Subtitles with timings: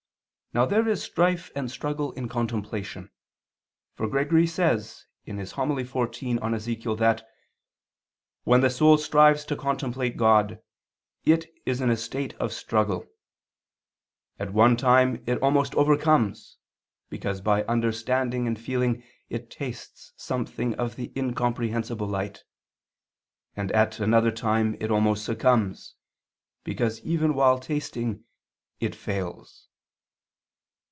[0.53, 3.09] Now there is strife and struggle in contemplation.
[3.93, 5.37] For Gregory says (Hom.
[5.37, 7.25] xiv in Ezech.) that
[8.43, 10.59] "when the soul strives to contemplate God,
[11.23, 13.05] it is in a state of struggle;
[14.37, 16.57] at one time it almost overcomes,
[17.09, 22.43] because by understanding and feeling it tastes something of the incomprehensible light,
[23.55, 25.95] and at another time it almost succumbs,
[26.65, 28.25] because even while tasting,
[28.81, 29.69] it fails."